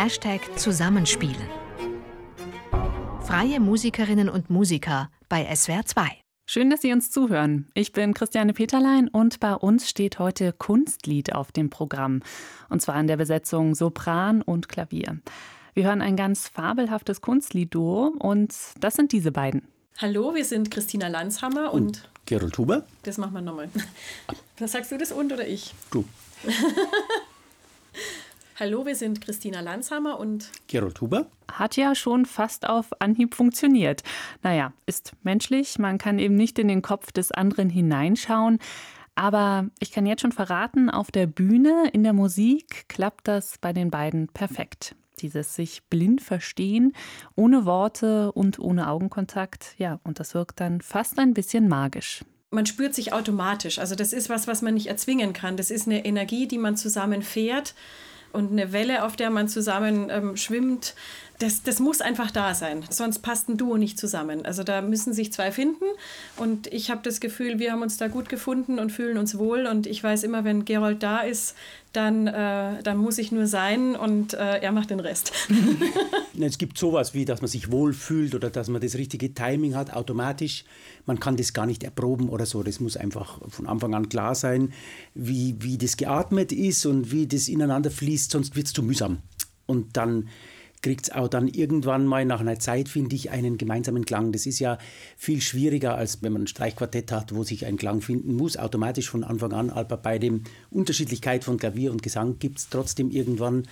Hashtag 0.00 0.40
Zusammenspielen. 0.56 1.48
Freie 3.20 3.58
Musikerinnen 3.58 4.28
und 4.28 4.48
Musiker 4.48 5.10
bei 5.28 5.52
SWR 5.52 5.86
2. 5.86 6.06
Schön, 6.46 6.70
dass 6.70 6.82
Sie 6.82 6.92
uns 6.92 7.10
zuhören. 7.10 7.66
Ich 7.74 7.90
bin 7.90 8.14
Christiane 8.14 8.52
Peterlein 8.52 9.08
und 9.08 9.40
bei 9.40 9.54
uns 9.54 9.90
steht 9.90 10.20
heute 10.20 10.52
Kunstlied 10.52 11.34
auf 11.34 11.50
dem 11.50 11.68
Programm. 11.68 12.22
Und 12.68 12.80
zwar 12.80 13.00
in 13.00 13.08
der 13.08 13.16
Besetzung 13.16 13.74
Sopran 13.74 14.40
und 14.40 14.68
Klavier. 14.68 15.18
Wir 15.74 15.86
hören 15.86 16.00
ein 16.00 16.14
ganz 16.14 16.46
fabelhaftes 16.46 17.20
Kunstlied-Duo 17.20 18.14
und 18.20 18.54
das 18.78 18.94
sind 18.94 19.10
diese 19.10 19.32
beiden. 19.32 19.66
Hallo, 19.96 20.32
wir 20.32 20.44
sind 20.44 20.70
Christina 20.70 21.08
Landshammer 21.08 21.74
und, 21.74 21.82
und 21.82 22.10
Gerold 22.24 22.56
Huber. 22.56 22.86
Das 23.02 23.18
machen 23.18 23.32
wir 23.32 23.42
nochmal. 23.42 23.68
Was 24.60 24.70
sagst 24.70 24.92
du 24.92 24.96
das 24.96 25.10
und 25.10 25.32
oder 25.32 25.48
ich? 25.48 25.74
Du. 25.90 26.04
Hallo, 28.60 28.84
wir 28.84 28.96
sind 28.96 29.20
Christina 29.20 29.60
Landshammer 29.60 30.18
und 30.18 30.50
Gerold 30.66 31.00
Huber. 31.00 31.26
Hat 31.48 31.76
ja 31.76 31.94
schon 31.94 32.26
fast 32.26 32.68
auf 32.68 32.86
Anhieb 32.98 33.36
funktioniert. 33.36 34.02
Naja, 34.42 34.72
ist 34.84 35.12
menschlich, 35.22 35.78
man 35.78 35.96
kann 35.96 36.18
eben 36.18 36.34
nicht 36.34 36.58
in 36.58 36.66
den 36.66 36.82
Kopf 36.82 37.12
des 37.12 37.30
anderen 37.30 37.70
hineinschauen. 37.70 38.58
Aber 39.14 39.68
ich 39.78 39.92
kann 39.92 40.06
jetzt 40.06 40.22
schon 40.22 40.32
verraten, 40.32 40.90
auf 40.90 41.12
der 41.12 41.28
Bühne, 41.28 41.88
in 41.92 42.02
der 42.02 42.12
Musik 42.12 42.88
klappt 42.88 43.28
das 43.28 43.58
bei 43.58 43.72
den 43.72 43.92
beiden 43.92 44.26
perfekt. 44.26 44.96
Dieses 45.20 45.54
sich 45.54 45.84
blind 45.84 46.20
verstehen, 46.20 46.94
ohne 47.36 47.64
Worte 47.64 48.32
und 48.32 48.58
ohne 48.58 48.88
Augenkontakt. 48.88 49.76
Ja, 49.78 50.00
und 50.02 50.18
das 50.18 50.34
wirkt 50.34 50.58
dann 50.58 50.80
fast 50.80 51.20
ein 51.20 51.32
bisschen 51.32 51.68
magisch 51.68 52.24
man 52.50 52.64
spürt 52.64 52.94
sich 52.94 53.12
automatisch. 53.12 53.78
Also 53.78 53.94
das 53.94 54.14
ist 54.14 54.30
was, 54.30 54.46
was 54.46 54.62
man 54.62 54.72
nicht 54.72 54.86
erzwingen 54.86 55.34
kann. 55.34 55.58
Das 55.58 55.70
ist 55.70 55.86
eine 55.86 56.06
Energie, 56.06 56.48
die 56.48 56.56
man 56.56 56.78
zusammen 56.78 57.20
fährt 57.20 57.74
und 58.32 58.52
eine 58.52 58.72
Welle, 58.72 59.04
auf 59.04 59.16
der 59.16 59.30
man 59.30 59.48
zusammen 59.48 60.08
ähm, 60.10 60.36
schwimmt, 60.36 60.94
das, 61.38 61.62
das 61.62 61.78
muss 61.78 62.00
einfach 62.00 62.32
da 62.32 62.54
sein. 62.54 62.84
Sonst 62.90 63.20
passt 63.20 63.48
ein 63.48 63.56
Duo 63.56 63.76
nicht 63.76 63.98
zusammen. 63.98 64.44
Also 64.44 64.64
da 64.64 64.82
müssen 64.82 65.12
sich 65.12 65.32
zwei 65.32 65.52
finden. 65.52 65.84
Und 66.36 66.66
ich 66.68 66.90
habe 66.90 67.00
das 67.04 67.20
Gefühl, 67.20 67.60
wir 67.60 67.70
haben 67.70 67.82
uns 67.82 67.96
da 67.96 68.08
gut 68.08 68.28
gefunden 68.28 68.80
und 68.80 68.90
fühlen 68.90 69.18
uns 69.18 69.38
wohl. 69.38 69.66
Und 69.66 69.86
ich 69.86 70.02
weiß 70.02 70.24
immer, 70.24 70.42
wenn 70.42 70.64
Gerold 70.64 71.02
da 71.02 71.20
ist, 71.20 71.54
dann, 71.92 72.26
äh, 72.26 72.82
dann 72.82 72.96
muss 72.96 73.18
ich 73.18 73.30
nur 73.30 73.46
sein 73.46 73.94
und 73.94 74.34
äh, 74.34 74.58
er 74.58 74.72
macht 74.72 74.90
den 74.90 75.00
Rest. 75.00 75.32
es 76.40 76.58
gibt 76.58 76.76
sowas 76.76 77.14
wie, 77.14 77.24
dass 77.24 77.40
man 77.40 77.48
sich 77.48 77.70
wohlfühlt 77.70 78.34
oder 78.34 78.50
dass 78.50 78.68
man 78.68 78.80
das 78.80 78.96
richtige 78.96 79.32
Timing 79.32 79.76
hat, 79.76 79.92
automatisch. 79.92 80.64
Man 81.06 81.20
kann 81.20 81.36
das 81.36 81.52
gar 81.52 81.66
nicht 81.66 81.84
erproben 81.84 82.28
oder 82.28 82.46
so. 82.46 82.64
Das 82.64 82.80
muss 82.80 82.96
einfach 82.96 83.40
von 83.48 83.66
Anfang 83.68 83.94
an 83.94 84.08
klar 84.08 84.34
sein, 84.34 84.72
wie, 85.14 85.56
wie 85.60 85.78
das 85.78 85.96
geatmet 85.96 86.50
ist 86.50 86.84
und 86.84 87.12
wie 87.12 87.28
das 87.28 87.48
ineinander 87.48 87.92
fließt, 87.92 88.32
sonst 88.32 88.56
wird 88.56 88.66
es 88.66 88.72
zu 88.72 88.82
mühsam. 88.82 89.18
Und 89.66 89.96
dann 89.96 90.28
kriegt 90.82 91.08
es 91.08 91.12
auch 91.12 91.28
dann 91.28 91.48
irgendwann 91.48 92.06
mal 92.06 92.24
nach 92.24 92.40
einer 92.40 92.58
Zeit, 92.58 92.88
finde 92.88 93.16
ich, 93.16 93.30
einen 93.30 93.58
gemeinsamen 93.58 94.04
Klang. 94.04 94.32
Das 94.32 94.46
ist 94.46 94.58
ja 94.58 94.78
viel 95.16 95.40
schwieriger, 95.40 95.96
als 95.96 96.22
wenn 96.22 96.32
man 96.32 96.42
ein 96.42 96.46
Streichquartett 96.46 97.12
hat, 97.12 97.34
wo 97.34 97.44
sich 97.44 97.66
ein 97.66 97.76
Klang 97.76 98.00
finden 98.00 98.34
muss, 98.34 98.56
automatisch 98.56 99.10
von 99.10 99.24
Anfang 99.24 99.52
an. 99.52 99.70
Aber 99.70 99.96
bei 99.96 100.18
der 100.18 100.40
Unterschiedlichkeit 100.70 101.44
von 101.44 101.58
Klavier 101.58 101.90
und 101.90 102.02
Gesang 102.02 102.38
gibt 102.38 102.58
es 102.58 102.68
trotzdem 102.68 103.10
irgendwann, 103.10 103.66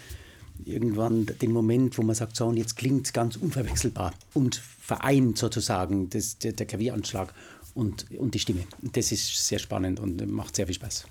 irgendwann 0.65 1.27
den 1.27 1.53
Moment, 1.53 1.97
wo 1.99 2.03
man 2.03 2.15
sagt, 2.15 2.37
so, 2.37 2.47
und 2.47 2.57
jetzt 2.57 2.77
klingt 2.77 3.07
es 3.07 3.13
ganz 3.13 3.37
unverwechselbar 3.37 4.13
und 4.35 4.57
vereint 4.57 5.39
sozusagen 5.39 6.11
das, 6.11 6.39
der, 6.39 6.53
der 6.53 6.67
Klavieranschlag 6.67 7.33
und, 7.75 8.07
und 8.19 8.35
die 8.35 8.39
Stimme. 8.39 8.65
Das 8.81 9.13
ist 9.13 9.47
sehr 9.47 9.59
spannend 9.59 10.01
und 10.01 10.27
macht 10.29 10.57
sehr 10.57 10.67
viel 10.67 10.75
Spaß. 10.75 11.07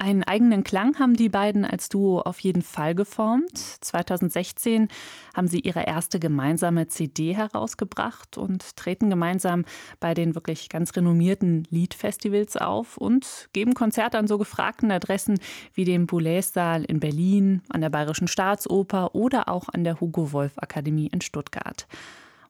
Einen 0.00 0.22
eigenen 0.22 0.62
Klang 0.62 0.96
haben 1.00 1.16
die 1.16 1.28
beiden 1.28 1.64
als 1.64 1.88
Duo 1.88 2.20
auf 2.20 2.38
jeden 2.38 2.62
Fall 2.62 2.94
geformt. 2.94 3.58
2016 3.58 4.86
haben 5.34 5.48
sie 5.48 5.58
ihre 5.58 5.82
erste 5.82 6.20
gemeinsame 6.20 6.86
CD 6.86 7.34
herausgebracht 7.34 8.38
und 8.38 8.76
treten 8.76 9.10
gemeinsam 9.10 9.64
bei 9.98 10.14
den 10.14 10.36
wirklich 10.36 10.68
ganz 10.68 10.94
renommierten 10.94 11.66
Liedfestivals 11.70 12.56
auf 12.56 12.96
und 12.96 13.48
geben 13.52 13.74
Konzerte 13.74 14.18
an 14.18 14.28
so 14.28 14.38
gefragten 14.38 14.92
Adressen 14.92 15.40
wie 15.74 15.84
dem 15.84 16.06
Boulez-Saal 16.06 16.84
in 16.84 17.00
Berlin, 17.00 17.62
an 17.68 17.80
der 17.80 17.90
Bayerischen 17.90 18.28
Staatsoper 18.28 19.16
oder 19.16 19.48
auch 19.48 19.68
an 19.68 19.82
der 19.82 20.00
Hugo 20.00 20.32
Wolf 20.32 20.52
Akademie 20.58 21.08
in 21.08 21.22
Stuttgart. 21.22 21.88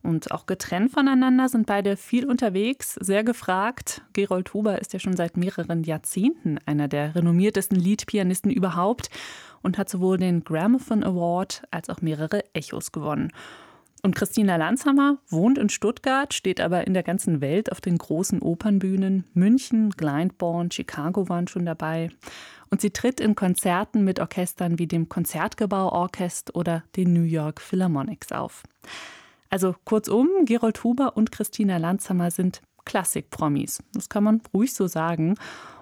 Und 0.01 0.31
auch 0.31 0.45
getrennt 0.45 0.91
voneinander 0.91 1.49
sind 1.49 1.65
beide 1.65 1.97
viel 1.97 2.25
unterwegs, 2.25 2.95
sehr 2.95 3.23
gefragt. 3.23 4.01
Gerold 4.13 4.53
Huber 4.53 4.79
ist 4.79 4.93
ja 4.93 4.99
schon 4.99 5.17
seit 5.17 5.35
mehreren 5.35 5.83
Jahrzehnten 5.83 6.57
einer 6.65 6.87
der 6.87 7.15
renommiertesten 7.15 7.77
Liedpianisten 7.77 8.49
überhaupt 8.49 9.09
und 9.61 9.77
hat 9.77 9.89
sowohl 9.89 10.17
den 10.17 10.43
Gramophone 10.43 11.03
Award 11.03 11.63
als 11.71 11.89
auch 11.89 12.01
mehrere 12.01 12.43
Echos 12.53 12.91
gewonnen. 12.91 13.31
Und 14.01 14.15
Christina 14.15 14.55
Landshammer 14.55 15.17
wohnt 15.27 15.57
in 15.57 15.67
Stuttgart, 15.67 16.33
steht 16.33 16.61
aber 16.61 16.87
in 16.87 16.93
der 16.93 17.03
ganzen 17.03 17.41
Welt 17.41 17.69
auf 17.69 17.81
den 17.81 17.97
großen 17.97 18.41
Opernbühnen. 18.41 19.25
München, 19.33 19.89
Glyndebourne, 19.89 20.69
Chicago 20.71 21.27
waren 21.27 21.49
schon 21.49 21.65
dabei. 21.65 22.09
Und 22.69 22.79
sie 22.79 22.91
tritt 22.91 23.19
in 23.19 23.35
Konzerten 23.35 24.05
mit 24.05 24.21
Orchestern 24.21 24.79
wie 24.79 24.87
dem 24.87 25.09
Konzertgebau 25.09 25.91
Orchest 25.91 26.55
oder 26.55 26.83
den 26.95 27.11
New 27.11 27.23
York 27.23 27.59
Philharmonics 27.59 28.31
auf. 28.31 28.63
Also 29.49 29.75
kurzum, 29.85 30.27
Gerold 30.45 30.83
Huber 30.83 31.17
und 31.17 31.31
Christina 31.31 31.77
Landshammer 31.77 32.31
sind 32.31 32.61
Klassik-Promis. 32.85 33.83
Das 33.93 34.09
kann 34.09 34.23
man 34.23 34.41
ruhig 34.53 34.73
so 34.73 34.87
sagen. 34.87 35.35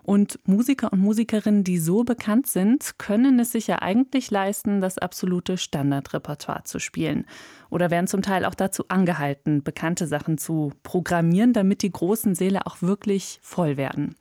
Und 0.03 0.39
Musiker 0.45 0.93
und 0.93 0.99
Musikerinnen, 0.99 1.65
die 1.65 1.79
so 1.79 2.05
bekannt 2.05 2.47
sind, 2.47 2.97
können 2.97 3.39
es 3.39 3.51
sich 3.51 3.67
ja 3.67 3.81
eigentlich 3.81 4.31
leisten, 4.31 4.79
das 4.79 4.97
absolute 4.97 5.57
Standardrepertoire 5.57 6.63
zu 6.63 6.79
spielen. 6.79 7.25
Oder 7.69 7.91
werden 7.91 8.07
zum 8.07 8.21
Teil 8.21 8.45
auch 8.45 8.55
dazu 8.55 8.85
angehalten, 8.87 9.63
bekannte 9.63 10.07
Sachen 10.07 10.37
zu 10.37 10.71
programmieren, 10.83 11.51
damit 11.51 11.81
die 11.81 11.91
großen 11.91 12.35
Säle 12.35 12.65
auch 12.65 12.81
wirklich 12.81 13.39
voll 13.41 13.75
werden. 13.75 14.15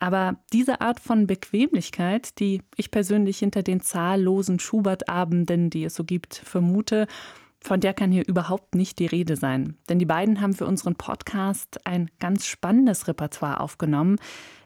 Aber 0.00 0.36
diese 0.52 0.80
Art 0.80 1.00
von 1.00 1.26
Bequemlichkeit, 1.26 2.38
die 2.38 2.62
ich 2.76 2.90
persönlich 2.90 3.38
hinter 3.38 3.62
den 3.62 3.80
zahllosen 3.80 4.58
Schubert-Abenden, 4.58 5.70
die 5.70 5.84
es 5.84 5.94
so 5.94 6.04
gibt, 6.04 6.34
vermute, 6.34 7.06
von 7.60 7.80
der 7.80 7.92
kann 7.92 8.12
hier 8.12 8.26
überhaupt 8.26 8.74
nicht 8.74 8.98
die 8.98 9.06
Rede 9.06 9.36
sein. 9.36 9.76
Denn 9.88 9.98
die 9.98 10.06
beiden 10.06 10.40
haben 10.40 10.54
für 10.54 10.66
unseren 10.66 10.94
Podcast 10.94 11.84
ein 11.86 12.10
ganz 12.20 12.46
spannendes 12.46 13.08
Repertoire 13.08 13.60
aufgenommen. 13.60 14.16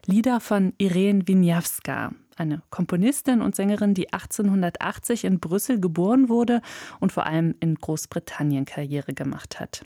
Lieder 0.05 0.39
von 0.39 0.73
Irene 0.77 1.27
Wieniawska, 1.27 2.11
eine 2.35 2.61
Komponistin 2.69 3.41
und 3.41 3.55
Sängerin, 3.55 3.93
die 3.93 4.13
1880 4.13 5.25
in 5.25 5.39
Brüssel 5.39 5.79
geboren 5.79 6.29
wurde 6.29 6.61
und 6.99 7.11
vor 7.11 7.25
allem 7.25 7.55
in 7.59 7.75
Großbritannien 7.75 8.65
Karriere 8.65 9.13
gemacht 9.13 9.59
hat. 9.59 9.85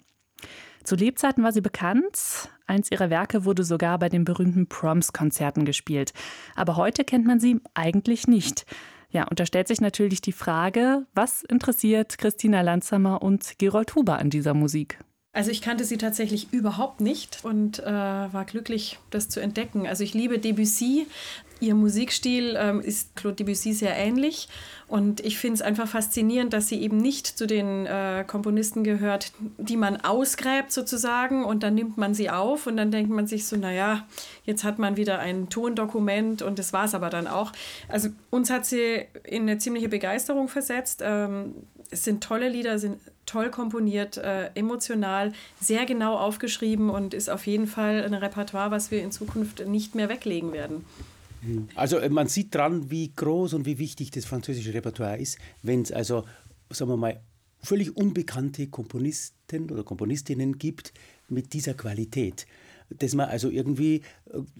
Zu 0.84 0.96
Lebzeiten 0.96 1.44
war 1.44 1.52
sie 1.52 1.62
bekannt. 1.62 2.50
Eins 2.66 2.90
ihrer 2.92 3.10
Werke 3.10 3.44
wurde 3.44 3.64
sogar 3.64 4.00
bei 4.00 4.08
den 4.08 4.24
berühmten 4.24 4.68
Proms-Konzerten 4.68 5.66
gespielt. 5.66 6.14
Aber 6.56 6.78
heute 6.78 7.04
kennt 7.04 7.26
man 7.26 7.42
sie 7.42 7.60
eigentlich 7.74 8.28
nicht. 8.28 8.66
Ja, 9.10 9.26
und 9.28 9.40
da 9.40 9.46
stellt 9.46 9.68
sich 9.68 9.82
natürlich 9.82 10.22
die 10.22 10.34
Frage, 10.34 11.06
was 11.14 11.44
interessiert 11.44 12.18
Christina 12.18 12.62
Lanzhammer 12.62 13.22
und 13.22 13.58
Gerold 13.58 13.96
Huber 13.96 14.20
an 14.20 14.30
dieser 14.30 14.54
Musik? 14.54 15.00
Also 15.34 15.52
ich 15.52 15.62
kannte 15.62 15.86
sie 15.86 15.98
tatsächlich 15.98 16.52
überhaupt 16.52 17.00
nicht 17.00 17.46
und 17.46 17.80
äh, 17.80 17.86
war 17.86 18.44
glücklich, 18.46 18.98
das 19.12 19.30
zu 19.30 19.40
entdecken. 19.40 19.86
Also 19.88 20.04
ich 20.04 20.14
liebe 20.14 20.40
Debussy. 20.40 21.06
Ihr 21.60 21.76
Musikstil 21.76 22.56
ähm, 22.58 22.82
ist 22.82 23.16
Claude 23.16 23.36
Debussy 23.36 23.74
sehr 23.74 23.96
ähnlich 23.96 24.48
und 24.88 25.20
ich 25.20 25.38
finde 25.38 25.56
es 25.56 25.62
einfach 25.62 25.88
faszinierend, 25.88 26.54
dass 26.54 26.70
sie 26.70 26.82
eben 26.82 26.96
nicht 26.96 27.28
zu 27.28 27.46
den 27.46 27.86
äh, 27.86 28.24
Komponisten 28.26 28.86
gehört, 28.86 29.34
die 29.58 29.76
man 29.76 29.98
ausgräbt 29.98 30.72
sozusagen 30.72 31.44
und 31.44 31.62
dann 31.64 31.76
nimmt 31.76 31.98
man 31.98 32.14
sie 32.14 32.30
auf 32.30 32.68
und 32.68 32.78
dann 32.78 32.90
denkt 32.90 33.12
man 33.12 33.28
sich 33.28 33.46
so, 33.48 33.58
naja, 33.58 34.06
jetzt 34.46 34.64
hat 34.64 34.80
man 34.80 34.96
wieder 34.96 35.20
ein 35.20 35.50
Tondokument 35.50 36.42
und 36.42 36.58
das 36.58 36.72
war 36.72 36.86
es 36.86 36.96
aber 36.96 37.10
dann 37.10 37.28
auch. 37.28 37.52
Also 37.90 38.10
uns 38.30 38.50
hat 38.50 38.66
sie 38.66 39.06
in 39.26 39.42
eine 39.42 39.58
ziemliche 39.58 39.90
Begeisterung 39.90 40.48
versetzt. 40.48 41.02
Ähm, 41.04 41.54
es 41.92 42.06
sind 42.06 42.24
tolle 42.24 42.48
Lieder, 42.48 42.80
sind 42.80 43.00
toll 43.26 43.50
komponiert, 43.50 44.16
äh, 44.16 44.52
emotional, 44.56 45.34
sehr 45.60 45.86
genau 45.86 46.16
aufgeschrieben 46.16 46.90
und 46.90 47.14
ist 47.14 47.30
auf 47.30 47.46
jeden 47.46 47.68
Fall 47.68 48.06
ein 48.06 48.14
Repertoire, 48.14 48.72
was 48.72 48.90
wir 48.90 49.04
in 49.04 49.12
Zukunft 49.12 49.68
nicht 49.68 49.96
mehr 49.96 50.08
weglegen 50.08 50.54
werden. 50.54 50.86
Also 51.76 51.98
äh, 51.98 52.10
man 52.10 52.28
sieht 52.28 52.54
dran, 52.54 52.90
wie 52.90 53.12
groß 53.14 53.54
und 53.54 53.66
wie 53.66 53.78
wichtig 53.80 54.12
das 54.12 54.26
französische 54.26 54.74
Repertoire 54.74 55.18
ist, 55.18 55.38
wenn 55.64 55.82
es 55.82 55.92
also, 55.92 56.24
sagen 56.70 56.92
wir 56.92 56.98
mal, 56.98 57.22
völlig 57.62 57.96
unbekannte 57.96 58.68
Komponisten 58.68 59.72
oder 59.72 59.84
Komponistinnen 59.84 60.58
gibt 60.58 60.94
mit 61.28 61.54
dieser 61.54 61.74
Qualität. 61.74 62.46
Das 62.90 63.16
man 63.16 63.30
also 63.30 63.50
irgendwie 63.50 64.02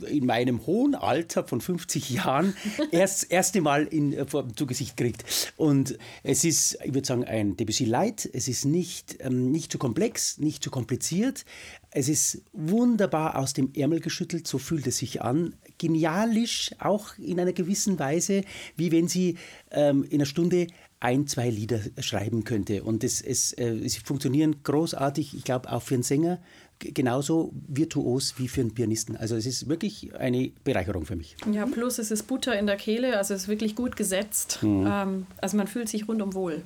äh, 0.02 0.18
in 0.18 0.26
meinem 0.26 0.66
hohen 0.66 0.96
Alter 0.96 1.44
von 1.48 1.62
50 1.62 2.10
Jahren 2.10 2.54
erst 2.92 3.32
erste 3.32 3.62
Mal 3.62 3.86
in, 3.86 4.14
äh, 4.14 4.26
vor 4.26 4.48
zu 4.56 4.66
Gesicht 4.66 4.98
kriegt. 4.98 5.54
Und 5.56 5.98
es 6.24 6.44
ist, 6.44 6.78
ich 6.84 6.94
würde 6.94 7.08
sagen, 7.08 7.24
ein 7.24 7.58
Debussy 7.58 7.86
Light. 7.86 8.30
Es 8.32 8.48
ist 8.48 8.66
nicht, 8.66 9.18
ähm, 9.20 9.52
nicht 9.52 9.72
zu 9.72 9.78
komplex, 9.78 10.38
nicht 10.38 10.64
zu 10.64 10.72
kompliziert. 10.72 11.46
Es 11.92 12.10
ist 12.10 12.44
wunderbar 12.54 13.38
aus 13.38 13.54
dem 13.54 13.72
Ärmel 13.74 14.02
geschüttelt, 14.02 14.48
so 14.48 14.58
fühlt 14.58 14.86
es 14.88 14.98
sich 14.98 15.22
an. 15.22 15.56
Genialisch, 15.78 16.72
auch 16.80 17.18
in 17.18 17.40
einer 17.40 17.54
gewissen 17.54 17.98
Weise, 17.98 18.44
wie 18.76 18.92
wenn 18.92 19.08
Sie 19.08 19.38
ähm, 19.72 20.04
in 20.04 20.16
einer 20.16 20.26
Stunde 20.26 20.68
ein, 21.00 21.28
zwei 21.28 21.50
Lieder 21.50 21.80
schreiben 22.00 22.44
könnte. 22.44 22.84
Und 22.84 23.04
es, 23.04 23.22
es, 23.22 23.58
äh, 23.58 23.88
sie 23.88 24.00
funktionieren 24.00 24.64
großartig, 24.64 25.36
ich 25.36 25.44
glaube 25.44 25.72
auch 25.72 25.82
für 25.82 25.96
einen 25.96 26.04
Sänger 26.04 26.40
genauso 26.80 27.52
virtuos 27.68 28.36
wie 28.38 28.48
für 28.48 28.62
einen 28.62 28.74
Pianisten. 28.74 29.16
Also 29.16 29.36
es 29.36 29.46
ist 29.46 29.68
wirklich 29.68 30.14
eine 30.16 30.52
Bereicherung 30.64 31.06
für 31.06 31.16
mich. 31.16 31.36
Ja, 31.52 31.66
plus 31.66 31.98
es 31.98 32.12
ist 32.12 32.24
Butter 32.24 32.58
in 32.58 32.68
der 32.68 32.78
Kehle, 32.78 33.18
also 33.18 33.34
es 33.34 33.44
ist 33.44 33.48
wirklich 33.48 33.76
gut 33.76 33.96
gesetzt. 33.96 34.60
Mhm. 34.62 34.88
Ähm, 34.88 35.28
also 35.42 35.58
man 35.58 35.68
fühlt 35.68 35.90
sich 35.90 36.08
rundum 36.08 36.34
wohl. 36.34 36.64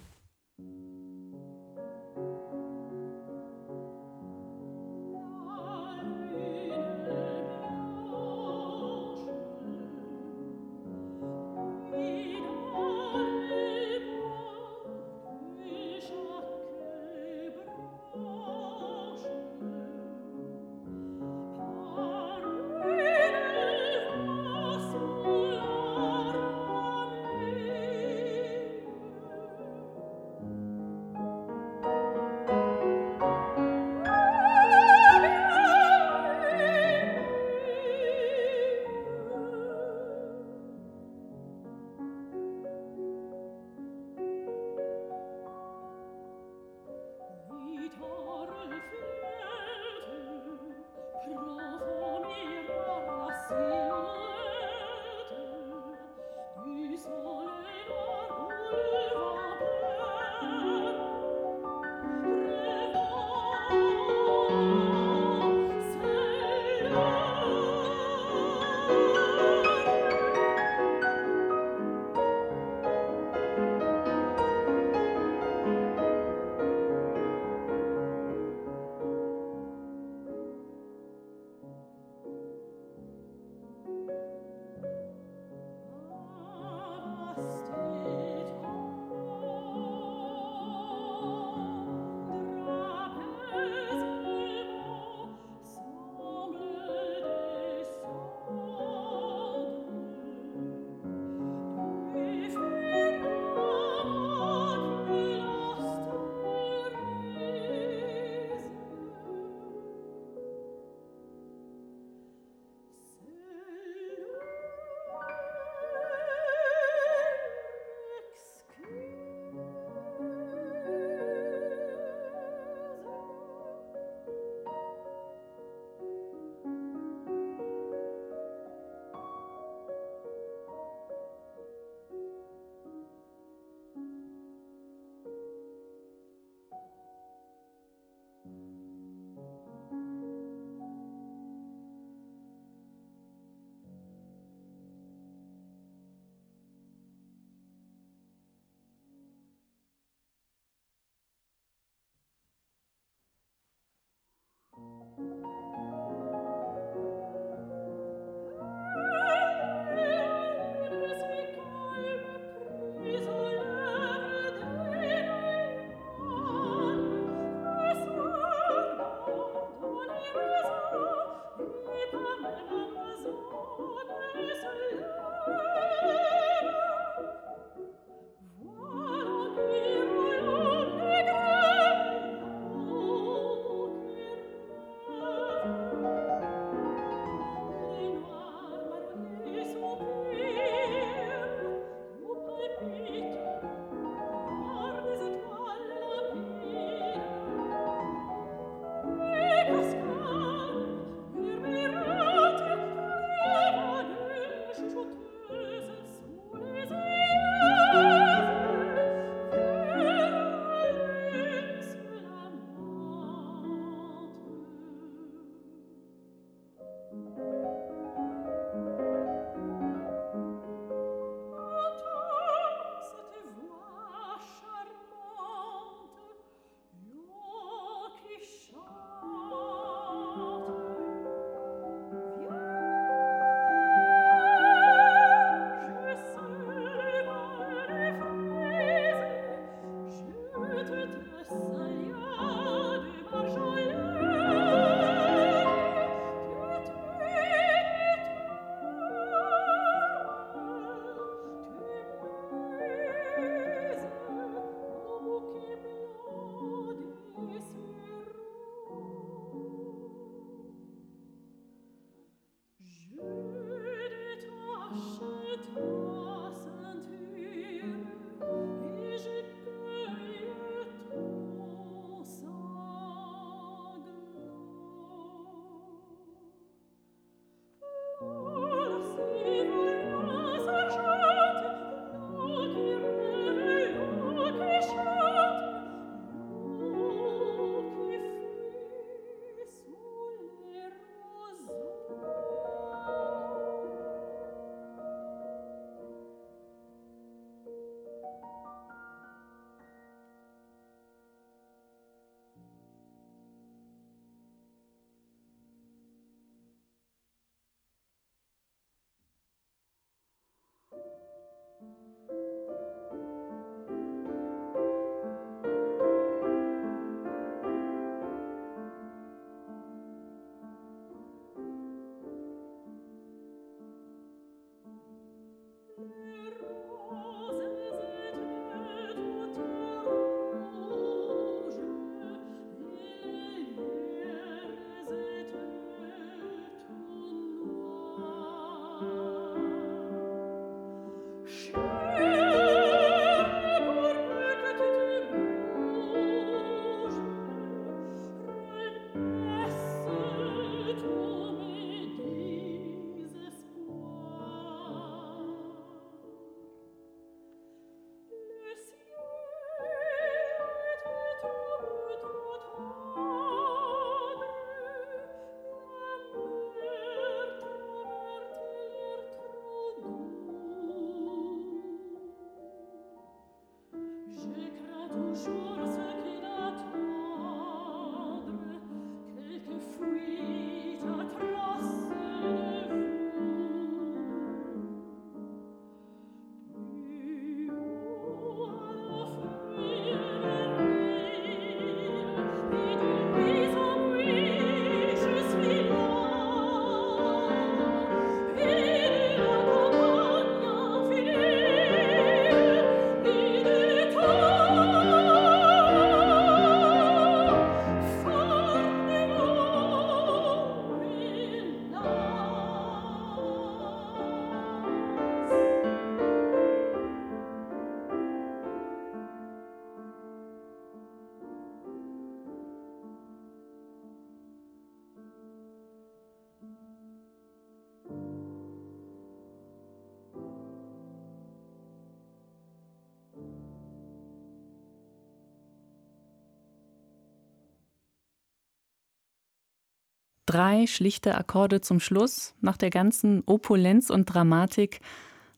Drei 440.52 440.86
schlichte 440.86 441.36
Akkorde 441.36 441.80
zum 441.80 442.02
Schluss, 442.02 442.56
nach 442.60 442.76
der 442.76 442.90
ganzen 442.90 443.42
Opulenz 443.46 444.10
und 444.10 444.26
Dramatik, 444.26 445.00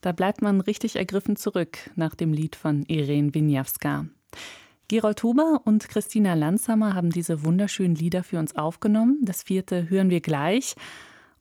da 0.01 0.11
bleibt 0.11 0.43
man 0.43 0.61
richtig 0.61 0.97
ergriffen 0.97 1.35
zurück 1.35 1.89
nach 1.95 2.13
dem 2.13 2.31
Lied 2.31 2.55
von 2.55 2.83
Irene 2.83 3.33
Wieniawska. 3.33 4.05
Gerold 4.89 5.23
Huber 5.23 5.61
und 5.65 5.89
Christina 5.89 6.35
Lanzhammer 6.35 6.93
haben 6.93 7.09
diese 7.09 7.43
wunderschönen 7.43 7.95
Lieder 7.95 8.23
für 8.23 8.37
uns 8.37 8.55
aufgenommen. 8.55 9.17
Das 9.23 9.41
vierte 9.41 9.89
hören 9.89 10.11
wir 10.11 10.21
gleich. 10.21 10.75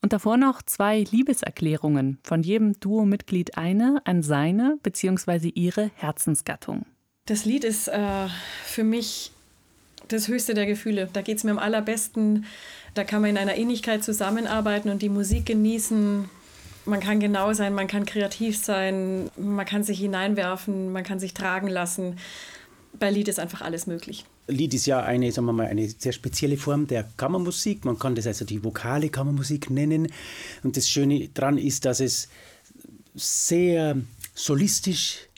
Und 0.01 0.15
davor 0.15 0.39
noch 0.39 0.63
zwei 0.63 1.05
Liebeserklärungen, 1.11 2.21
von 2.23 2.43
jedem 2.43 2.73
Duo-Mitglied 2.81 3.59
eine 3.59 4.01
an 4.07 4.23
seine 4.23 4.79
bzw. 4.83 5.51
ihre 5.51 5.91
Herzensgattung. 5.97 6.87
Das 7.27 7.45
Lied 7.45 7.65
ist 7.65 7.89
äh, 7.89 8.29
für 8.65 8.85
mich 8.85 9.33
das 10.09 10.29
höchste 10.29 10.55
der 10.55 10.67
Gefühle. 10.67 11.09
Da 11.13 11.23
geht 11.23 11.39
es 11.39 11.45
mir 11.45 11.51
am 11.53 11.59
allerbesten. 11.59 12.45
Da 12.95 13.05
kann 13.05 13.23
man 13.23 13.31
in 13.31 13.39
einer 13.39 13.57
Ähnlichkeit 13.57 14.05
zusammenarbeiten 14.05 14.91
und 14.91 15.03
die 15.03 15.09
Musik 15.09 15.47
genießen. 15.47 16.29
Man 16.85 17.01
kann 17.01 17.21
genau 17.21 17.53
sein, 17.53 17.75
man 17.75 17.87
kann 17.87 18.05
kreativ 18.07 18.57
sein, 18.57 19.31
man 19.37 19.65
kann 19.65 19.85
sich 19.85 20.01
hineinwerfen, 20.01 20.93
man 20.93 21.05
kann 21.05 21.21
sich 21.21 21.33
tragen 21.33 21.69
lassen. 21.69 22.19
Bei 22.99 23.11
Lied 23.11 23.29
ist 23.29 23.39
einfach 23.39 23.63
alles 23.63 23.87
möglich. 23.87 24.25
Lied 24.49 24.75
ist 24.75 24.87
ja 24.87 25.01
eine, 25.01 25.31
sagen 25.31 25.47
wir 25.47 25.53
mal, 25.53 25.69
eine 25.69 25.89
sehr 25.89 26.13
spezielle 26.13 26.57
Form 26.57 26.87
der 26.89 27.05
Kammermusik. 27.17 27.85
Man 27.85 27.99
kann 27.99 28.15
das 28.15 28.27
also 28.27 28.45
die 28.45 28.63
vokale 28.63 29.09
Kammermusik 29.09 29.71
nennen. 29.71 30.09
Und 30.63 30.77
das 30.77 30.89
Schöne 30.89 31.29
daran 31.33 31.57
ist, 31.59 31.85
dass 31.85 32.01
es 32.01 32.29
sehr 33.15 33.97
solistisch 34.35 35.29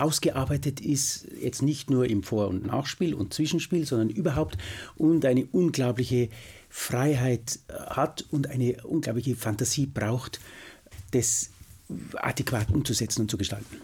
ausgearbeitet 0.00 0.80
ist, 0.80 1.26
jetzt 1.40 1.62
nicht 1.62 1.90
nur 1.90 2.06
im 2.06 2.22
Vor- 2.22 2.48
und 2.48 2.66
Nachspiel 2.66 3.14
und 3.14 3.34
Zwischenspiel, 3.34 3.86
sondern 3.86 4.10
überhaupt 4.10 4.58
und 4.96 5.24
eine 5.24 5.46
unglaubliche 5.46 6.28
Freiheit 6.68 7.58
äh, 7.68 7.72
hat 7.72 8.24
und 8.30 8.48
eine 8.48 8.82
unglaubliche 8.84 9.36
Fantasie 9.36 9.86
braucht, 9.86 10.40
das 11.10 11.50
adäquat 12.14 12.70
umzusetzen 12.70 13.22
und 13.22 13.30
zu 13.30 13.36
gestalten. 13.36 13.76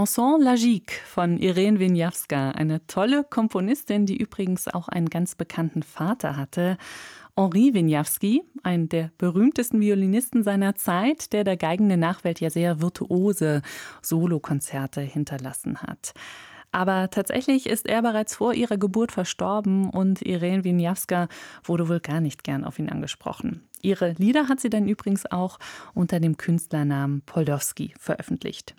Chanson 0.00 0.40
Lagique 0.40 0.92
von 1.04 1.36
Irene 1.36 1.78
Wieniawska, 1.78 2.52
eine 2.52 2.86
tolle 2.86 3.22
Komponistin, 3.22 4.06
die 4.06 4.16
übrigens 4.16 4.66
auch 4.66 4.88
einen 4.88 5.10
ganz 5.10 5.34
bekannten 5.34 5.82
Vater 5.82 6.38
hatte. 6.38 6.78
Henri 7.36 7.74
Wieniawski, 7.74 8.42
ein 8.62 8.88
der 8.88 9.10
berühmtesten 9.18 9.78
Violinisten 9.78 10.42
seiner 10.42 10.74
Zeit, 10.74 11.34
der 11.34 11.44
der 11.44 11.58
geigenden 11.58 12.00
Nachwelt 12.00 12.40
ja 12.40 12.48
sehr 12.48 12.80
virtuose 12.80 13.60
Solokonzerte 14.00 15.02
hinterlassen 15.02 15.82
hat. 15.82 16.14
Aber 16.72 17.10
tatsächlich 17.10 17.68
ist 17.68 17.86
er 17.86 18.00
bereits 18.00 18.34
vor 18.36 18.54
ihrer 18.54 18.78
Geburt 18.78 19.12
verstorben 19.12 19.90
und 19.90 20.22
Irene 20.22 20.64
Wieniawska 20.64 21.28
wurde 21.62 21.90
wohl 21.90 22.00
gar 22.00 22.22
nicht 22.22 22.42
gern 22.42 22.64
auf 22.64 22.78
ihn 22.78 22.88
angesprochen. 22.88 23.68
Ihre 23.82 24.12
Lieder 24.12 24.48
hat 24.48 24.60
sie 24.60 24.70
dann 24.70 24.88
übrigens 24.88 25.30
auch 25.30 25.58
unter 25.92 26.20
dem 26.20 26.38
Künstlernamen 26.38 27.20
Poldowski 27.26 27.92
veröffentlicht. 27.98 28.74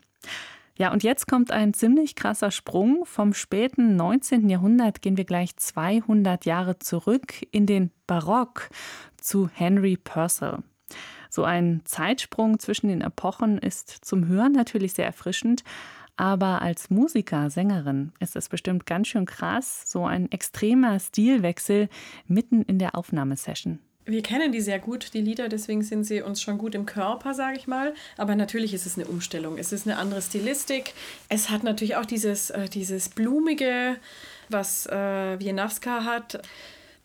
Ja, 0.78 0.92
und 0.92 1.04
jetzt 1.04 1.28
kommt 1.28 1.52
ein 1.52 1.74
ziemlich 1.74 2.16
krasser 2.16 2.52
Sprung. 2.52 3.06
Vom 3.06 3.34
späten 3.34 3.96
19. 3.96 4.50
Jahrhundert 4.50 5.02
gehen 5.02 5.18
wir 5.18 5.26
gleich 5.26 5.56
200 5.56 6.46
Jahre 6.46 6.80
zurück 6.80 7.46
in 7.52 7.66
den 7.66 7.92
Barock 8.08 8.70
zu 9.18 9.50
Henry 9.54 9.98
Purcell. 9.98 10.60
So 11.30 11.44
ein 11.44 11.82
Zeitsprung 11.86 12.60
zwischen 12.60 12.90
den 12.90 13.02
Epochen 13.02 13.58
ist 13.58 13.90
zum 13.90 14.28
Hören 14.28 14.52
natürlich 14.52 14.94
sehr 14.94 15.06
erfrischend, 15.06 15.64
aber 16.18 16.62
als 16.62 16.90
Musiker, 16.90 17.50
Sängerin 17.50 18.12
ist 18.20 18.36
es 18.36 18.50
bestimmt 18.50 18.86
ganz 18.86 19.08
schön 19.08 19.26
krass, 19.26 19.90
so 19.90 20.06
ein 20.06 20.30
extremer 20.32 21.00
Stilwechsel 21.00 21.90
mitten 22.28 22.64
in 22.64 22.80
der 22.80 22.96
Aufnahmesession. 22.96 23.80
Wir 24.06 24.24
kennen 24.24 24.52
die 24.52 24.62
sehr 24.62 24.80
gut, 24.80 25.14
die 25.14 25.22
Lieder, 25.22 25.48
deswegen 25.48 25.84
sind 25.84 26.06
sie 26.06 26.22
uns 26.22 26.42
schon 26.42 26.58
gut 26.58 26.74
im 26.74 26.86
Körper, 26.86 27.34
sage 27.34 27.58
ich 27.58 27.68
mal. 27.68 27.94
Aber 28.18 28.36
natürlich 28.36 28.74
ist 28.74 28.86
es 28.86 28.98
eine 28.98 29.08
Umstellung. 29.08 29.58
Es 29.58 29.72
ist 29.72 29.88
eine 29.88 29.98
andere 29.98 30.22
Stilistik. 30.22 30.94
Es 31.30 31.50
hat 31.50 31.64
natürlich 31.64 31.96
auch 31.96 32.06
dieses, 32.06 32.50
äh, 32.50 32.68
dieses 32.68 33.10
Blumige, 33.10 33.98
was 34.50 34.88
äh, 34.88 35.40
Wienawska 35.40 36.04
hat. 36.04 36.42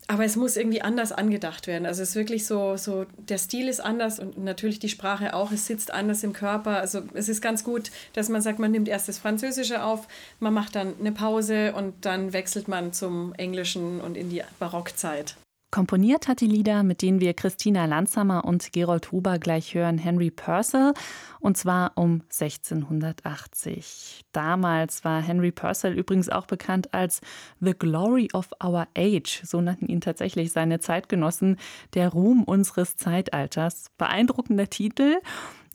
Aber 0.08 0.24
es 0.24 0.36
muss 0.36 0.56
irgendwie 0.56 0.82
anders 0.82 1.10
angedacht 1.10 1.66
werden. 1.66 1.84
Also 1.84 2.02
es 2.02 2.10
ist 2.10 2.14
wirklich 2.14 2.46
so, 2.46 2.76
so, 2.76 3.06
der 3.18 3.38
Stil 3.38 3.68
ist 3.68 3.80
anders 3.80 4.20
und 4.20 4.38
natürlich 4.38 4.78
die 4.78 4.88
Sprache 4.88 5.34
auch. 5.34 5.50
Es 5.50 5.66
sitzt 5.66 5.90
anders 5.90 6.22
im 6.22 6.32
Körper. 6.32 6.78
Also 6.78 7.02
es 7.12 7.28
ist 7.28 7.42
ganz 7.42 7.64
gut, 7.64 7.90
dass 8.12 8.28
man 8.28 8.40
sagt, 8.40 8.60
man 8.60 8.70
nimmt 8.70 8.88
erst 8.88 9.08
das 9.08 9.18
Französische 9.18 9.82
auf, 9.82 10.06
man 10.38 10.54
macht 10.54 10.76
dann 10.76 10.94
eine 11.00 11.12
Pause 11.12 11.74
und 11.74 12.04
dann 12.04 12.32
wechselt 12.32 12.68
man 12.68 12.92
zum 12.92 13.34
Englischen 13.34 14.00
und 14.00 14.16
in 14.16 14.30
die 14.30 14.42
Barockzeit. 14.60 15.36
Komponiert 15.70 16.28
hat 16.28 16.40
die 16.40 16.46
Lieder, 16.46 16.84
mit 16.84 17.02
denen 17.02 17.20
wir 17.20 17.34
Christina 17.34 17.84
Lanzhammer 17.86 18.44
und 18.44 18.72
Gerold 18.72 19.10
Huber 19.10 19.38
gleich 19.38 19.74
hören, 19.74 19.98
Henry 19.98 20.30
Purcell, 20.30 20.94
und 21.40 21.56
zwar 21.56 21.92
um 21.96 22.22
1680. 22.30 24.24
Damals 24.32 25.04
war 25.04 25.20
Henry 25.20 25.50
Purcell 25.50 25.98
übrigens 25.98 26.28
auch 26.28 26.46
bekannt 26.46 26.94
als 26.94 27.20
The 27.60 27.74
Glory 27.76 28.28
of 28.32 28.50
Our 28.62 28.86
Age, 28.96 29.42
so 29.44 29.60
nannten 29.60 29.88
ihn 29.88 30.00
tatsächlich 30.00 30.52
seine 30.52 30.78
Zeitgenossen, 30.78 31.58
der 31.94 32.10
Ruhm 32.10 32.44
unseres 32.44 32.96
Zeitalters. 32.96 33.90
Beeindruckender 33.98 34.70
Titel. 34.70 35.16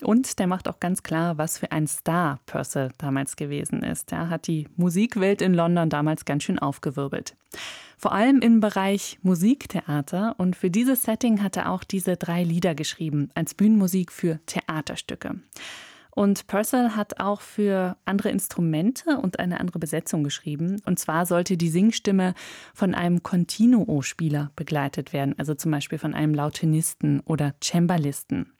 Und 0.03 0.39
der 0.39 0.47
macht 0.47 0.67
auch 0.67 0.79
ganz 0.79 1.03
klar, 1.03 1.37
was 1.37 1.57
für 1.57 1.71
ein 1.71 1.87
Star 1.87 2.39
Purcell 2.45 2.91
damals 2.97 3.35
gewesen 3.35 3.83
ist. 3.83 4.11
Er 4.11 4.29
hat 4.29 4.47
die 4.47 4.67
Musikwelt 4.75 5.41
in 5.41 5.53
London 5.53 5.89
damals 5.89 6.25
ganz 6.25 6.43
schön 6.43 6.59
aufgewirbelt. 6.59 7.35
Vor 7.97 8.13
allem 8.13 8.39
im 8.39 8.59
Bereich 8.59 9.19
Musiktheater. 9.21 10.35
Und 10.37 10.55
für 10.55 10.71
dieses 10.71 11.03
Setting 11.03 11.43
hat 11.43 11.55
er 11.57 11.71
auch 11.71 11.83
diese 11.83 12.17
drei 12.17 12.43
Lieder 12.43 12.73
geschrieben, 12.73 13.29
als 13.35 13.53
Bühnenmusik 13.53 14.11
für 14.11 14.39
Theaterstücke. 14.47 15.35
Und 16.13 16.47
Purcell 16.47 16.89
hat 16.89 17.19
auch 17.19 17.41
für 17.41 17.95
andere 18.03 18.29
Instrumente 18.29 19.17
und 19.17 19.39
eine 19.39 19.59
andere 19.59 19.79
Besetzung 19.79 20.23
geschrieben. 20.23 20.81
Und 20.85 20.99
zwar 20.99 21.25
sollte 21.25 21.57
die 21.57 21.69
Singstimme 21.69 22.33
von 22.73 22.93
einem 22.93 23.23
Continuo-Spieler 23.23 24.51
begleitet 24.55 25.13
werden, 25.13 25.35
also 25.37 25.53
zum 25.53 25.71
Beispiel 25.71 25.97
von 25.97 26.13
einem 26.13 26.33
Lautenisten 26.33 27.21
oder 27.21 27.53
Cembalisten. 27.63 28.51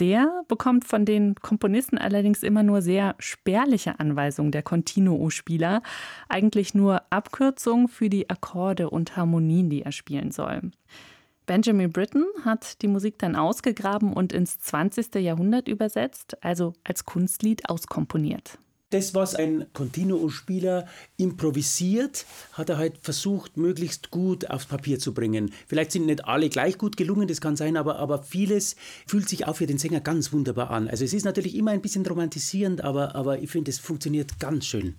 Der 0.00 0.42
bekommt 0.48 0.84
von 0.84 1.04
den 1.04 1.36
Komponisten 1.36 1.98
allerdings 1.98 2.42
immer 2.42 2.62
nur 2.64 2.82
sehr 2.82 3.14
spärliche 3.20 4.00
Anweisungen 4.00 4.50
der 4.50 4.62
Continuo-Spieler, 4.62 5.82
eigentlich 6.28 6.74
nur 6.74 7.02
Abkürzungen 7.10 7.88
für 7.88 8.10
die 8.10 8.28
Akkorde 8.28 8.90
und 8.90 9.16
Harmonien, 9.16 9.70
die 9.70 9.82
er 9.82 9.92
spielen 9.92 10.32
soll. 10.32 10.72
Benjamin 11.46 11.92
Britten 11.92 12.24
hat 12.44 12.82
die 12.82 12.88
Musik 12.88 13.18
dann 13.18 13.36
ausgegraben 13.36 14.12
und 14.12 14.32
ins 14.32 14.58
20. 14.58 15.14
Jahrhundert 15.16 15.68
übersetzt, 15.68 16.42
also 16.42 16.72
als 16.84 17.04
Kunstlied 17.04 17.68
auskomponiert 17.68 18.58
das, 18.94 19.14
was 19.14 19.34
ein 19.34 19.66
Continuo-Spieler 19.72 20.86
improvisiert, 21.16 22.26
hat 22.52 22.68
er 22.68 22.78
halt 22.78 22.98
versucht, 23.02 23.56
möglichst 23.56 24.10
gut 24.10 24.48
aufs 24.50 24.66
Papier 24.66 25.00
zu 25.00 25.12
bringen. 25.12 25.50
Vielleicht 25.66 25.90
sind 25.90 26.06
nicht 26.06 26.24
alle 26.26 26.48
gleich 26.48 26.78
gut 26.78 26.96
gelungen, 26.96 27.26
das 27.26 27.40
kann 27.40 27.56
sein, 27.56 27.76
aber, 27.76 27.96
aber 27.96 28.22
vieles 28.22 28.76
fühlt 29.06 29.28
sich 29.28 29.46
auch 29.46 29.56
für 29.56 29.66
den 29.66 29.78
Sänger 29.78 30.00
ganz 30.00 30.32
wunderbar 30.32 30.70
an. 30.70 30.88
Also 30.88 31.04
es 31.04 31.12
ist 31.12 31.24
natürlich 31.24 31.56
immer 31.56 31.72
ein 31.72 31.82
bisschen 31.82 32.06
romantisierend, 32.06 32.82
aber, 32.82 33.16
aber 33.16 33.40
ich 33.40 33.50
finde, 33.50 33.72
es 33.72 33.80
funktioniert 33.80 34.38
ganz 34.38 34.64
schön. 34.64 34.94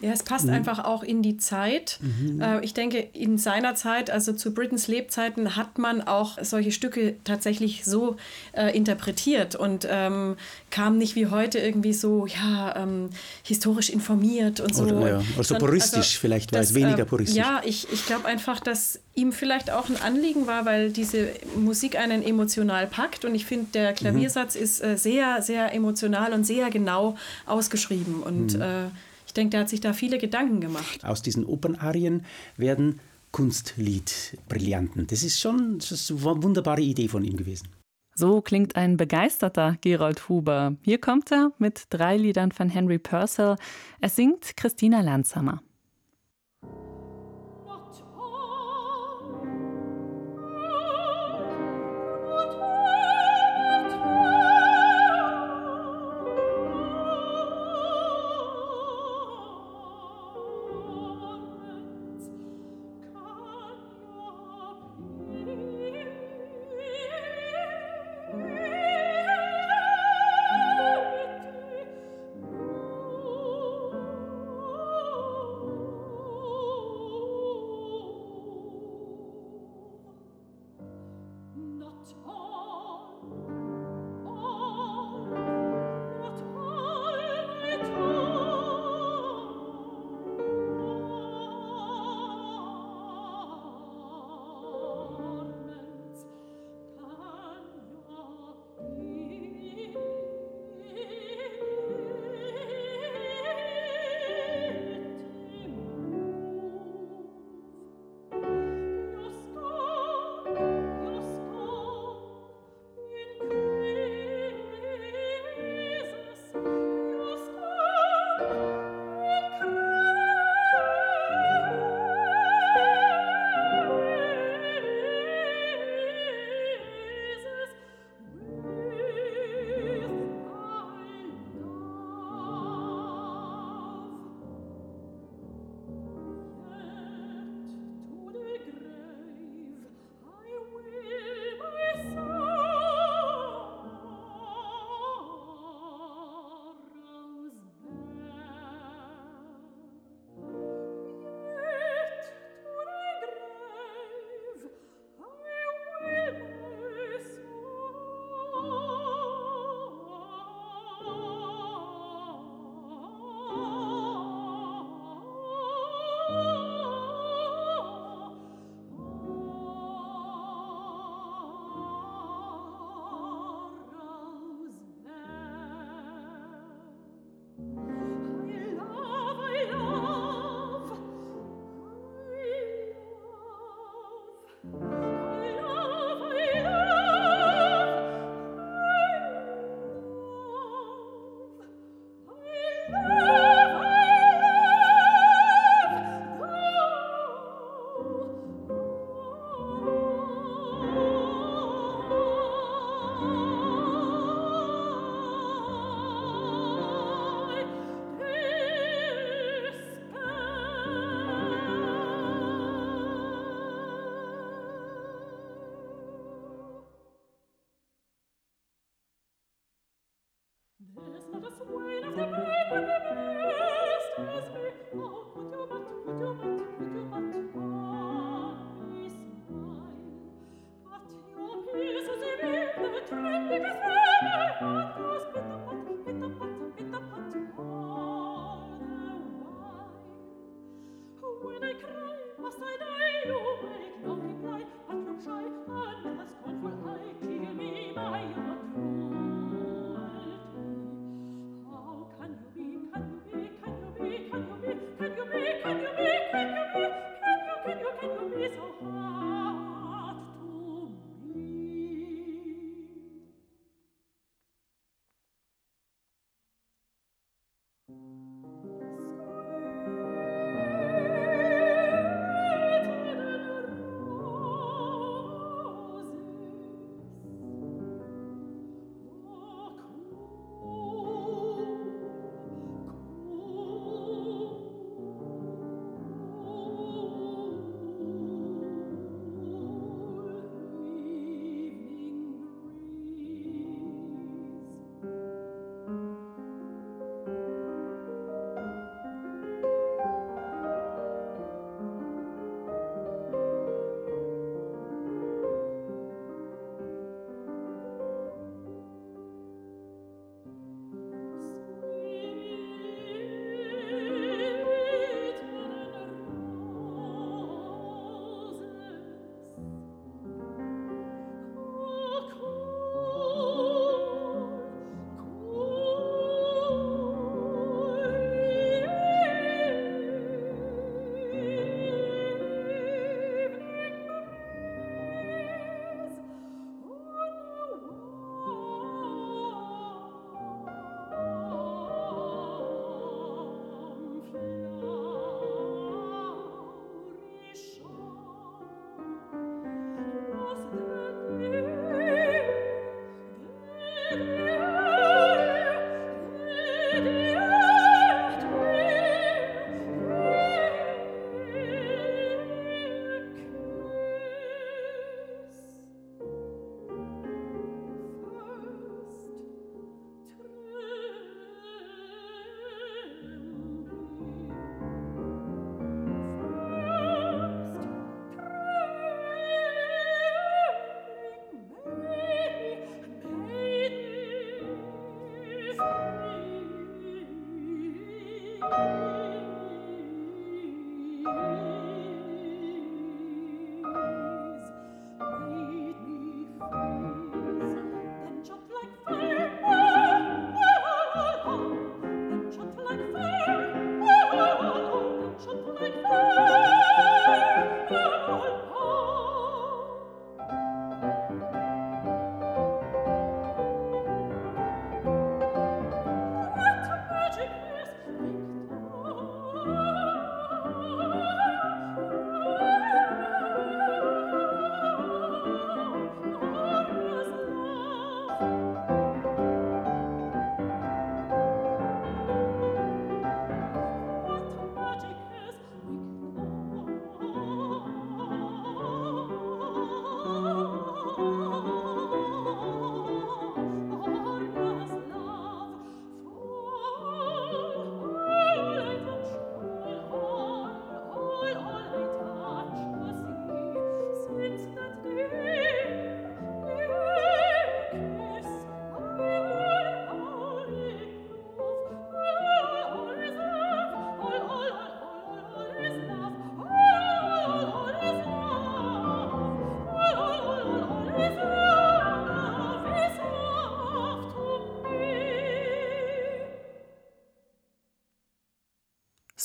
Ja, 0.00 0.12
es 0.12 0.22
passt 0.22 0.46
mhm. 0.46 0.52
einfach 0.52 0.84
auch 0.84 1.02
in 1.02 1.22
die 1.22 1.36
Zeit. 1.36 1.98
Mhm. 2.00 2.40
Äh, 2.40 2.64
ich 2.64 2.74
denke, 2.74 2.98
in 3.12 3.38
seiner 3.38 3.74
Zeit, 3.74 4.10
also 4.10 4.32
zu 4.32 4.52
Britons 4.54 4.88
Lebzeiten, 4.88 5.56
hat 5.56 5.78
man 5.78 6.02
auch 6.02 6.38
solche 6.42 6.72
Stücke 6.72 7.16
tatsächlich 7.24 7.84
so 7.84 8.16
äh, 8.52 8.76
interpretiert 8.76 9.56
und 9.56 9.86
ähm, 9.90 10.36
kam 10.70 10.98
nicht 10.98 11.14
wie 11.16 11.26
heute 11.26 11.58
irgendwie 11.58 11.92
so, 11.92 12.26
ja, 12.26 12.76
ähm, 12.76 13.10
historisch 13.42 13.90
informiert 13.90 14.60
und 14.60 14.74
so. 14.74 14.84
Oder, 14.84 15.08
ja. 15.08 15.22
Also 15.36 15.56
puristisch 15.56 15.98
also, 15.98 16.20
vielleicht, 16.20 16.52
weil 16.52 16.62
es 16.62 16.74
weniger 16.74 17.02
äh, 17.02 17.06
puristisch. 17.06 17.36
Ja, 17.36 17.60
ich, 17.64 17.86
ich 17.92 18.06
glaube 18.06 18.26
einfach, 18.26 18.60
dass 18.60 19.00
ihm 19.14 19.32
vielleicht 19.32 19.70
auch 19.70 19.88
ein 19.88 19.96
Anliegen 19.96 20.46
war, 20.46 20.64
weil 20.64 20.90
diese 20.90 21.28
Musik 21.56 21.98
einen 21.98 22.22
emotional 22.22 22.86
packt 22.86 23.24
und 23.24 23.34
ich 23.34 23.44
finde, 23.46 23.66
der 23.74 23.92
Klaviersatz 23.92 24.54
mhm. 24.54 24.62
ist 24.62 24.82
äh, 24.82 24.96
sehr, 24.96 25.42
sehr 25.42 25.74
emotional 25.74 26.32
und 26.32 26.44
sehr 26.44 26.70
genau 26.70 27.16
ausgeschrieben 27.46 28.22
und 28.22 28.56
mhm. 28.56 28.90
Ich 29.38 29.40
denke, 29.40 29.50
der 29.52 29.60
hat 29.60 29.68
sich 29.68 29.80
da 29.80 29.92
viele 29.92 30.18
Gedanken 30.18 30.60
gemacht. 30.60 31.04
Aus 31.04 31.22
diesen 31.22 31.44
Opernarien 31.44 32.24
werden 32.56 32.98
Kunstlied-Brillanten. 33.30 35.06
Das 35.06 35.22
ist 35.22 35.38
schon 35.38 35.78
das 35.78 35.92
ist 35.92 36.10
eine 36.10 36.42
wunderbare 36.42 36.80
Idee 36.80 37.06
von 37.06 37.22
ihm 37.22 37.36
gewesen. 37.36 37.68
So 38.16 38.40
klingt 38.40 38.74
ein 38.74 38.96
begeisterter 38.96 39.76
Gerold 39.80 40.28
Huber. 40.28 40.74
Hier 40.82 40.98
kommt 40.98 41.30
er 41.30 41.52
mit 41.58 41.84
drei 41.90 42.16
Liedern 42.16 42.50
von 42.50 42.68
Henry 42.68 42.98
Purcell. 42.98 43.54
Er 44.00 44.08
singt 44.08 44.56
Christina 44.56 45.02
Landshammer. 45.02 45.62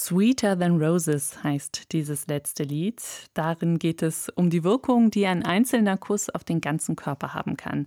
Sweeter 0.06 0.60
Than 0.60 0.84
Roses 0.84 1.42
heißt 1.46 1.94
dieses 1.94 2.28
letzte 2.28 2.64
Lied. 2.64 3.02
Darin 3.36 3.80
geht 3.80 4.04
es 4.04 4.28
um 4.28 4.50
die 4.50 4.66
Wirkung, 4.66 5.12
die 5.12 5.26
ein 5.26 5.46
einzelner 5.46 5.96
Kuss 5.96 6.30
auf 6.30 6.44
den 6.44 6.60
ganzen 6.60 6.98
Körper 6.98 7.34
haben 7.34 7.56
kann. 7.56 7.86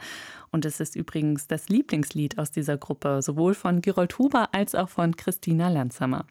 Und 0.50 0.64
es 0.64 0.80
ist 0.80 0.96
übrigens 0.96 1.46
das 1.46 1.68
Lieblingslied 1.68 2.38
aus 2.38 2.50
dieser 2.50 2.78
Gruppe, 2.78 3.20
sowohl 3.20 3.52
von 3.52 3.82
Gerold 3.82 4.18
Huber 4.18 4.48
als 4.54 4.74
auch 4.74 4.88
von 4.88 5.14
Christina 5.16 5.68
Lanzhammer. 5.68 6.24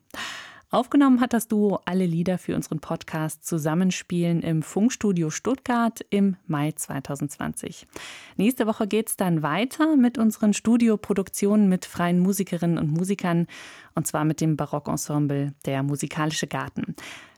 Aufgenommen 0.76 1.22
hat 1.22 1.32
das 1.32 1.48
Duo 1.48 1.80
alle 1.86 2.06
Lieder 2.06 2.38
für 2.38 2.54
unseren 2.54 2.82
Podcast 2.82 3.46
Zusammenspielen 3.46 4.42
im 4.42 4.62
Funkstudio 4.62 5.30
Stuttgart 5.30 6.06
im 6.10 6.36
Mai 6.48 6.74
2020. 6.74 7.88
Nächste 8.36 8.68
Woche 8.68 8.86
geht 8.86 9.08
es 9.08 9.16
dann 9.16 9.42
weiter 9.42 9.96
mit 9.96 10.18
unseren 10.18 10.54
Studioproduktionen 10.54 11.70
mit 11.70 11.86
freien 11.86 12.20
Musikerinnen 12.20 12.78
und 12.78 12.92
Musikern 12.92 13.48
und 13.94 14.06
zwar 14.06 14.26
mit 14.26 14.42
dem 14.42 14.58
Barockensemble 14.58 15.54
Der 15.66 15.82
Musikalische 15.82 16.48
Garten. 16.48 16.94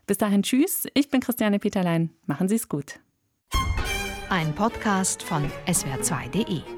Bis 0.07 0.17
dahin 0.17 0.41
tschüss, 0.41 0.87
ich 0.95 1.11
bin 1.11 1.21
Christiane 1.21 1.59
Peterlein. 1.59 2.09
Machen 2.25 2.49
Sie 2.49 2.55
es 2.55 2.67
gut. 2.67 2.99
Ein 4.31 4.55
Podcast 4.55 5.21
von 5.21 5.43
swr2.de 5.67 6.76